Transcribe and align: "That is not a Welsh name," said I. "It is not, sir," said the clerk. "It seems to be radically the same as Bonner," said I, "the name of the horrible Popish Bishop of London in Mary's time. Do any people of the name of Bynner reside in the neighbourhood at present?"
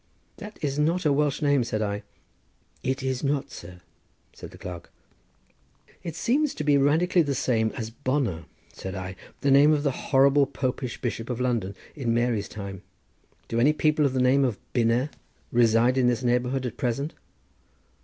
"That 0.37 0.57
is 0.63 0.79
not 0.79 1.05
a 1.05 1.13
Welsh 1.13 1.43
name," 1.43 1.63
said 1.63 1.83
I. 1.83 2.01
"It 2.81 3.03
is 3.03 3.23
not, 3.23 3.51
sir," 3.51 3.81
said 4.33 4.49
the 4.49 4.57
clerk. 4.57 4.91
"It 6.01 6.15
seems 6.15 6.55
to 6.55 6.63
be 6.63 6.75
radically 6.75 7.21
the 7.21 7.35
same 7.35 7.71
as 7.77 7.91
Bonner," 7.91 8.45
said 8.73 8.95
I, 8.95 9.15
"the 9.41 9.51
name 9.51 9.71
of 9.73 9.83
the 9.83 9.91
horrible 9.91 10.47
Popish 10.47 10.99
Bishop 10.99 11.29
of 11.29 11.39
London 11.39 11.75
in 11.95 12.15
Mary's 12.15 12.49
time. 12.49 12.81
Do 13.47 13.59
any 13.59 13.73
people 13.73 14.03
of 14.07 14.13
the 14.13 14.21
name 14.21 14.43
of 14.43 14.57
Bynner 14.73 15.11
reside 15.51 15.99
in 15.99 16.07
the 16.07 16.19
neighbourhood 16.25 16.65
at 16.65 16.77
present?" 16.77 17.13